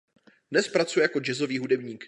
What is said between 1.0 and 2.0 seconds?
jako jazzový hudebník.